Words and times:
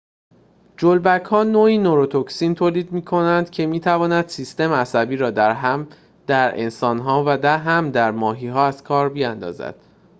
جلبک‌ها 0.77 1.43
نوعی 1.43 1.77
نوروتوکسین 1.77 2.55
تولید 2.55 2.91
می‌کنند 2.91 3.49
که 3.49 3.65
می‌تواند 3.65 4.27
سیستم 4.27 4.71
عصبی 4.71 5.15
را 5.15 5.53
هم 5.53 5.87
در 6.27 6.59
انسان‌ها 6.59 7.23
و 7.27 7.57
هم 7.57 8.09
ماهی‌ها 8.15 8.65
از 8.67 8.83
کار 8.83 9.09
بیاندازد 9.09 9.75